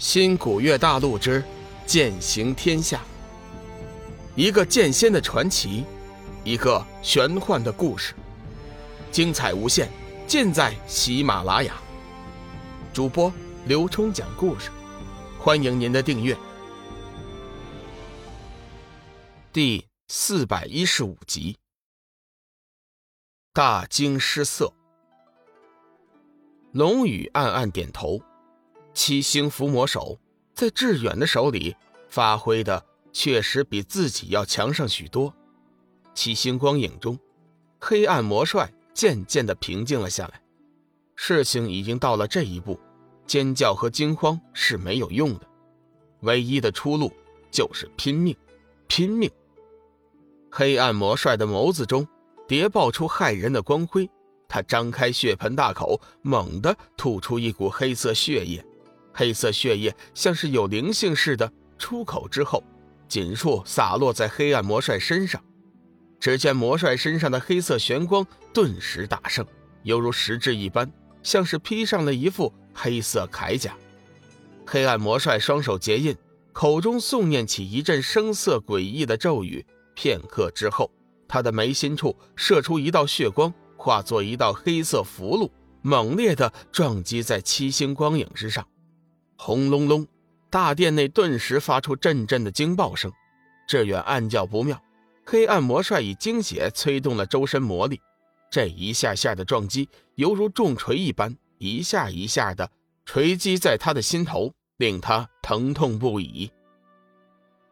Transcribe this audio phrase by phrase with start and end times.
[0.00, 1.44] 新古月大陆之
[1.84, 3.02] 剑行天下，
[4.34, 5.84] 一个剑仙的传奇，
[6.42, 8.14] 一个玄幻的故事，
[9.12, 9.90] 精彩无限，
[10.26, 11.74] 尽在喜马拉雅。
[12.94, 13.30] 主播
[13.66, 14.70] 刘冲讲故事，
[15.38, 16.34] 欢迎您的订阅。
[19.52, 21.58] 第四百一十五集，
[23.52, 24.72] 大惊失色。
[26.72, 28.18] 龙宇暗暗点头。
[28.92, 30.18] 七星伏魔手
[30.54, 31.74] 在志远的手里
[32.08, 35.34] 发挥的确实比自己要强上许多。
[36.14, 37.18] 七星光影中，
[37.80, 40.40] 黑暗魔帅渐渐的平静了下来。
[41.14, 42.78] 事情已经到了这一步，
[43.26, 45.46] 尖叫和惊慌是没有用的，
[46.20, 47.12] 唯一的出路
[47.50, 48.36] 就是拼命，
[48.88, 49.30] 拼命。
[50.50, 52.06] 黑暗魔帅的眸子中
[52.48, 54.10] 叠爆出骇人的光辉，
[54.48, 58.64] 他张开血盆大口，猛地吐出一股黑色血液。
[59.20, 62.64] 黑色血液像是有灵性似的出口之后，
[63.06, 65.44] 紧数洒落在黑暗魔帅身上。
[66.18, 69.46] 只见魔帅身上的黑色玄光顿时大盛，
[69.82, 70.90] 犹如实质一般，
[71.22, 73.76] 像是披上了一副黑色铠甲。
[74.66, 76.16] 黑暗魔帅双手结印，
[76.54, 79.62] 口中诵念起一阵声色诡异的咒语。
[79.94, 80.90] 片刻之后，
[81.28, 85.50] 他的眉心处射出一道血光，化作一道黑色符箓，
[85.82, 88.66] 猛烈地撞击在七星光影之上。
[89.42, 90.06] 轰隆隆，
[90.50, 93.10] 大殿内顿时发出阵阵的惊爆声。
[93.66, 94.78] 志远暗叫不妙，
[95.24, 97.98] 黑暗魔帅以精血催动了周身魔力，
[98.50, 102.70] 这一下下的撞击犹如重锤一般，一下一下的
[103.06, 106.52] 锤击在他的心头，令他疼痛不已。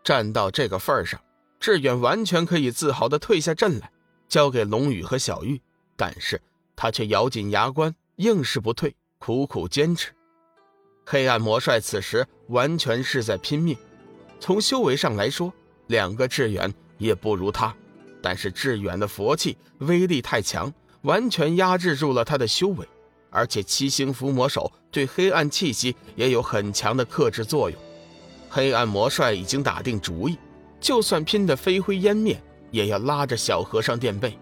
[0.03, 1.21] 站到这个份上，
[1.61, 3.93] 志远完全可以自豪的退下阵来，
[4.27, 5.61] 交给龙宇和小玉，
[5.99, 6.41] 但是
[6.75, 10.15] 他却咬紧牙关，硬是不退，苦苦坚持。
[11.11, 13.75] 黑暗魔帅此时完全是在拼命，
[14.39, 15.51] 从修为上来说，
[15.87, 17.75] 两个志远也不如他，
[18.21, 20.71] 但是志远的佛气威力太强，
[21.01, 22.87] 完全压制住了他的修为，
[23.31, 27.81] 而且七星伏魔手对黑暗气息也有很强的克制作用。
[28.51, 30.37] 黑暗魔帅已经打定主意，
[30.79, 32.39] 就算拼得飞灰烟灭，
[32.71, 34.39] 也要拉着小和尚垫背。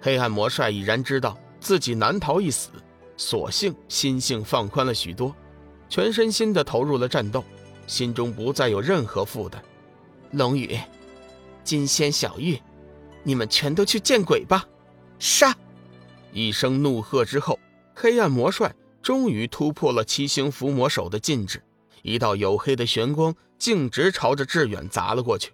[0.00, 2.70] 黑暗魔帅已然知道自己难逃一死，
[3.16, 5.32] 索性心性放宽了许多。
[5.88, 7.44] 全身心的投入了战斗，
[7.86, 9.62] 心中不再有任何负担。
[10.32, 10.78] 龙宇、
[11.64, 12.60] 金仙、小玉，
[13.22, 14.66] 你们全都去见鬼吧！
[15.18, 15.56] 杀！
[16.32, 17.58] 一声怒喝之后，
[17.94, 21.62] 黑暗魔帅终于突破了七星伏魔手的禁制，
[22.02, 25.52] 一道黝黑的玄光径直朝着志远砸了过去。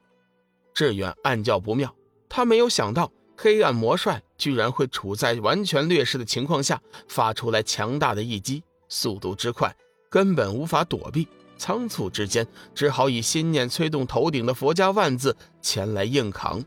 [0.75, 1.95] 志远暗叫不妙，
[2.29, 9.75] 他没有想到黑暗魔帅居然会处在完全劣势的情况下发出来强大的一击，速度之快。
[10.15, 11.27] 根本无法躲避，
[11.59, 16.65] 仓促之间，只好以心念催动头顶的佛家万字前来硬扛。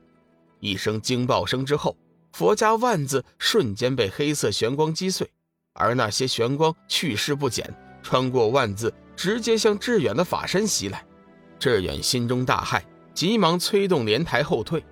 [0.60, 1.96] 一声惊爆声之后，
[2.34, 5.32] 佛家万字瞬间被黑色玄光击碎，
[5.72, 11.06] 而那些玄光去势不减，穿过万字，直接向志远的法身袭来。
[11.58, 12.82] 志远心中大骇，
[13.14, 14.84] 急忙催动莲台后退，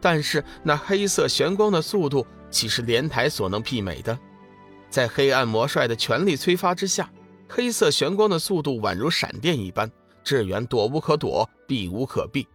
[0.00, 4.16] 但是那黑色玄光的速度岂是莲台所能媲美的？
[4.88, 7.10] 在黑暗魔帅的全力催发之下。
[7.48, 9.90] 黑色玄光的速度宛如闪电一般，
[10.22, 12.46] 志远躲无可躲，避无可避。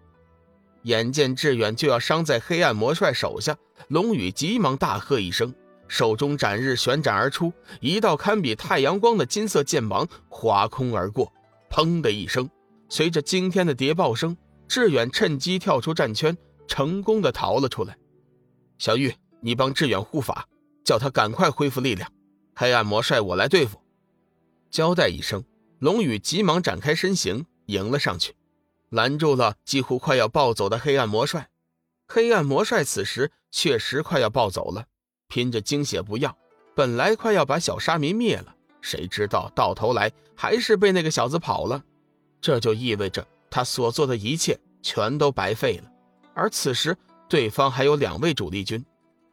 [0.84, 3.58] 眼见志远就要伤在黑暗魔帅手下，
[3.90, 5.54] 龙宇急忙大喝一声，
[5.88, 7.52] 手中斩日旋斩而出，
[7.82, 11.32] 一道堪比太阳光的金色剑芒划空而过。
[11.70, 12.50] 砰的一声，
[12.90, 14.36] 随着惊天的叠爆声，
[14.68, 16.36] 志远趁机跳出战圈，
[16.68, 17.98] 成功的逃了出来。
[18.78, 20.48] 小玉，你帮志远护法，
[20.84, 22.12] 叫他赶快恢复力量。
[22.56, 23.80] 黑暗魔帅，我来对付。
[24.69, 25.44] 交代一声，
[25.80, 28.35] 龙宇急忙展开身形迎了上去，
[28.90, 31.50] 拦住了几乎快要暴走的黑暗魔帅。
[32.07, 34.85] 黑暗魔帅此时确实快要暴走了，
[35.28, 36.38] 拼着精血不要，
[36.75, 41.84] 本来快要把小沙弥灭了，谁知道到头来还是被那个小子跑了。
[42.41, 45.91] 这就意味着他所做的一切全都白费了。
[46.34, 46.96] 而此时
[47.28, 48.84] 对方还有两位主力军，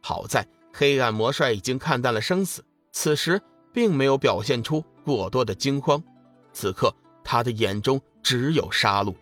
[0.01, 3.41] 好在黑暗魔帅已经看淡了生死，此时
[3.71, 4.83] 并没有表现出。
[5.07, 6.03] 过多的惊慌，
[6.51, 6.93] 此刻
[7.23, 9.15] 他的眼中只有杀戮。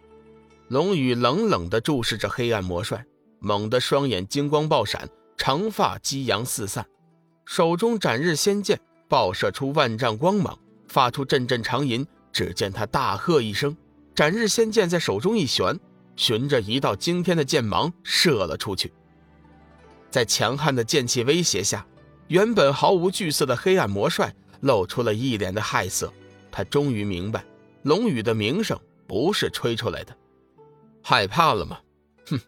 [0.68, 3.06] 龙宇冷冷地注视着黑暗魔帅，
[3.38, 6.84] 猛地双眼金光爆闪，长发激扬四散，
[7.46, 12.04] 手中斩日仙剑爆射出万丈光芒，发出阵阵长吟。
[12.34, 13.78] 只见他大喝一声，
[14.16, 15.80] 斩日仙剑在手中一旋，
[16.16, 18.92] 循着一道惊天的剑芒射了出去。
[20.10, 21.86] 在强悍的剑气威胁下，
[22.28, 24.34] 原本毫无惧色的黑暗魔帅。
[24.66, 26.12] 露出了一脸的害色，
[26.52, 27.46] 他终于明白，
[27.84, 30.18] 龙宇的名声不是吹出来的。
[31.04, 31.80] 害怕了吗？
[32.26, 32.40] 哼！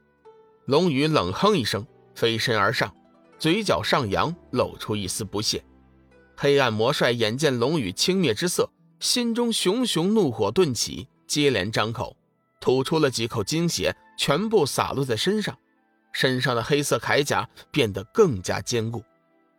[0.65, 1.85] 龙宇冷哼一声，
[2.15, 2.91] 飞身而上，
[3.37, 5.63] 嘴角上扬，露出一丝不屑。
[6.35, 8.67] 黑暗魔帅眼见龙宇轻蔑之色，
[8.99, 12.17] 心中熊熊怒火顿起，接连张口，
[12.59, 15.55] 吐出了几口精血，全部洒落在身上，
[16.11, 19.03] 身上的黑色铠甲变得更加坚固。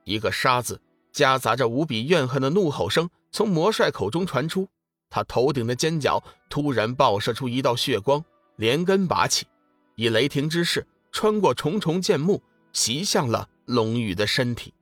[0.03, 0.81] 一个“杀”字，
[1.13, 4.69] 夹杂着无比怨恨的怒吼声从魔帅口中传出，
[5.11, 8.25] 他头顶的尖角突然爆射出一道血光。
[8.57, 9.47] 连根拔起，
[9.95, 14.75] 以雷霆之势穿过重重剑幕，袭向了龙宇的身体。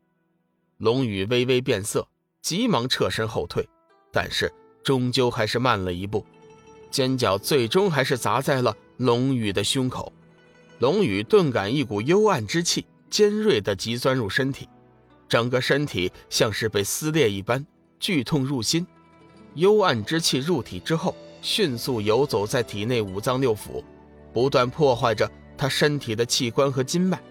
[0.78, 2.08] 龙宇微微变色，
[2.40, 3.69] 急忙撤身后退，
[4.11, 4.50] 但是
[4.82, 6.25] 终究还是慢了一步，
[6.90, 10.11] 尖角最终还是砸在了龙宇的胸口。
[10.78, 14.67] 龙宇顿感一股幽暗之气尖锐的急钻入身体，
[15.28, 17.67] 整个身体像是被撕裂一般，
[17.99, 18.87] 剧痛入心。
[19.55, 21.14] 幽暗之气入体之后。
[21.43, 23.84] 迅速游走在体内五脏六腑，
[24.32, 27.23] 不断破坏着他身体的器官和筋脉。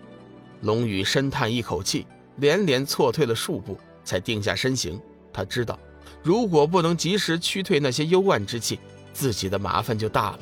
[0.61, 2.07] 龙宇深叹一口气，
[2.37, 5.01] 连连错退了数步，才定下身形。
[5.33, 5.77] 他知道，
[6.23, 8.79] 如果不能及时驱退那些幽暗之气，
[9.11, 10.39] 自己的麻烦就大了。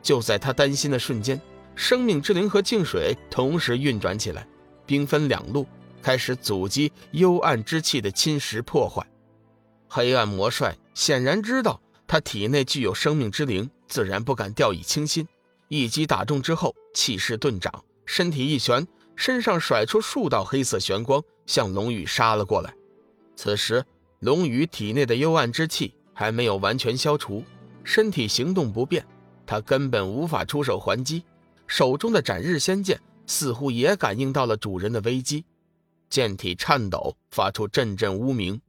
[0.00, 1.38] 就在他担心的瞬间，
[1.74, 4.46] 生命之灵和净水同时运转起来，
[4.86, 5.66] 兵分两路，
[6.02, 9.06] 开始阻击幽暗之气的侵蚀破坏。
[9.88, 11.80] 黑暗魔帅显然知道。
[12.10, 15.28] 他体内具有生命之灵，自然不敢掉以轻心。
[15.68, 22.74] 一击打中之后，气势顿长，身体一旋，身上甩出数道黑色玄光，向龙宇杀了过来。
[23.36, 23.84] 此时，
[24.20, 27.44] 龙宇体内的幽暗之气还没有完全消除，
[27.84, 29.06] 身体行动不便，
[29.44, 31.22] 他根本无法出手还击。
[31.66, 35.44] 手中的斩日仙剑似乎也感应到了主人的危机，
[36.10, 38.60] 剑体颤抖，发出阵阵乌鸣。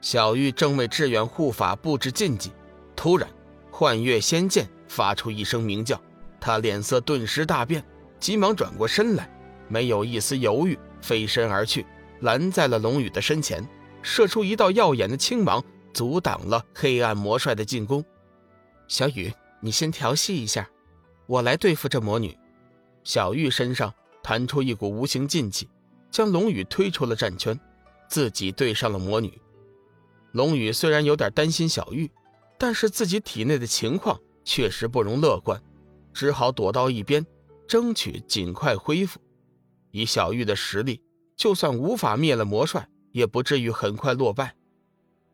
[0.00, 2.52] 小玉正为致远护法布置禁忌。
[2.94, 3.28] 突然，
[3.70, 6.00] 幻月仙剑发出一声鸣叫，
[6.40, 7.84] 他脸色顿时大变，
[8.20, 9.28] 急忙转过身来，
[9.68, 11.86] 没有一丝犹豫，飞身而去，
[12.20, 13.66] 拦在了龙宇的身前，
[14.02, 18.04] 射出一道耀眼的青芒，阻挡了黑暗魔帅的进攻。
[18.86, 20.68] 小雨，你先调戏一下，
[21.26, 22.36] 我来对付这魔女。
[23.02, 23.92] 小玉身上
[24.22, 25.68] 弹出一股无形劲气，
[26.14, 27.58] 将龙宇推出了战圈，
[28.08, 29.36] 自己对上了魔女。
[30.30, 32.08] 龙宇虽然有点担心小玉。
[32.56, 35.60] 但是自己体内的情况确实不容乐观，
[36.12, 37.26] 只好躲到一边，
[37.66, 39.20] 争取尽快恢复。
[39.90, 41.02] 以小玉的实力，
[41.36, 44.54] 就算无法灭了魔帅，也不至于很快落败。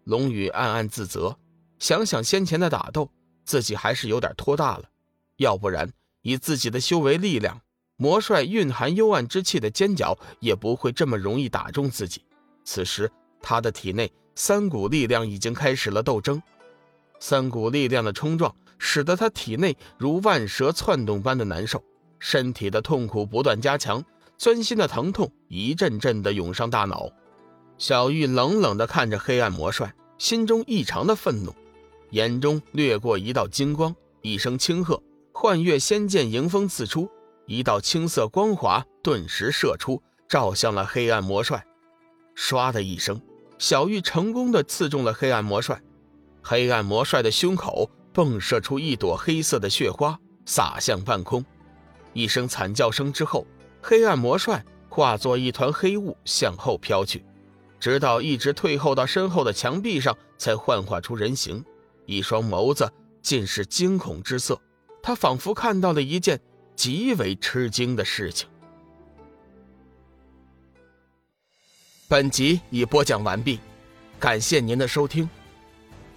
[0.04, 1.38] 龙宇暗暗自责，
[1.78, 3.12] 想想先前的打斗，
[3.44, 4.88] 自己还是有点拖大了。
[5.36, 5.92] 要不然，
[6.22, 7.60] 以自己的修为力量，
[8.00, 12.24] 魔帅蕴含幽暗之气的尖角也不会这么容易打中自己。
[12.64, 13.12] 此时，
[13.42, 16.42] 他的体内三股力量已经开始了斗争。
[17.18, 21.84] 三股力量的冲撞，使得他体内如万蛇窜动般的难受，
[22.18, 24.02] 身体的痛苦不断加强，
[24.38, 27.10] 钻心的疼痛一阵阵的涌上大脑。
[27.76, 31.54] 小玉冷冷地看着黑暗魔帅，心中异常的愤怒，
[32.12, 35.02] 眼中掠过一道金光，一声轻喝，
[35.32, 37.06] 幻月仙剑迎风刺出，
[37.46, 41.64] 一道青色光华顿时射出，照向了黑暗魔帅。
[42.36, 43.20] 唰的一声，
[43.58, 45.80] 小玉成功的刺中了黑暗魔帅。
[46.42, 51.44] 黑暗魔帅的胸口迸射出一朵黑色的血花，洒向半空。
[52.12, 53.46] 一声惨叫声之后，
[53.82, 57.24] 黑暗魔帅化作一团黑雾向后飘去，
[57.78, 61.64] 直到一直退后到身后的墙壁上，才幻化出人形。
[62.06, 62.90] 一双眸子
[63.22, 64.60] 尽是惊恐之色，
[65.02, 66.40] 他仿佛看到了一件
[66.80, 68.48] 极为吃惊的事情。
[72.08, 73.60] 本集已播讲完毕，
[74.18, 75.28] 感谢您的收听。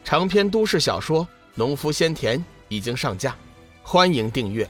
[0.05, 2.39] 长篇都市小说《农夫先田》
[2.69, 3.35] 已经上架，
[3.81, 4.65] 欢迎订阅。